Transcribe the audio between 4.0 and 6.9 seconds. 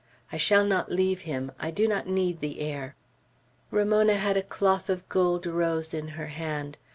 had a cloth of gold rose in her hand.